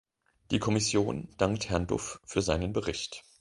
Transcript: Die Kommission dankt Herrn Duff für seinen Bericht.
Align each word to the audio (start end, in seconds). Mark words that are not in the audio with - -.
Die 0.49 0.57
Kommission 0.57 1.29
dankt 1.37 1.69
Herrn 1.69 1.85
Duff 1.85 2.19
für 2.25 2.41
seinen 2.41 2.73
Bericht. 2.73 3.23